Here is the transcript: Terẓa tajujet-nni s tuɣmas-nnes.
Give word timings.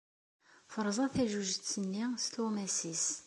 Terẓa 0.71 1.07
tajujet-nni 1.13 2.05
s 2.23 2.25
tuɣmas-nnes. 2.33 3.05